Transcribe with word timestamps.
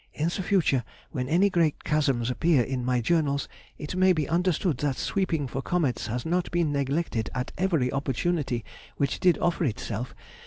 _In 0.15 0.29
the 0.29 0.41
future 0.41 0.83
when 1.11 1.29
any 1.29 1.51
great 1.51 1.83
chasms 1.83 2.31
appear 2.31 2.63
in 2.63 2.83
my 2.83 3.01
journals, 3.01 3.47
it 3.77 3.95
may 3.95 4.13
be 4.13 4.27
understood 4.27 4.77
that 4.79 4.97
sweeping 4.97 5.45
for 5.47 5.61
comets 5.61 6.07
has 6.07 6.25
not 6.25 6.49
been 6.49 6.71
neglected 6.71 7.29
at 7.35 7.51
every 7.55 7.91
opportunity 7.91 8.65
which 8.97 9.19
did 9.19 9.37
offer 9.37 9.63
itself. 9.63 10.15